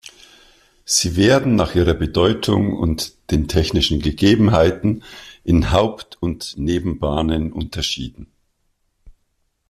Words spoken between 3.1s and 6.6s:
den technischen Gegebenheiten in Haupt- und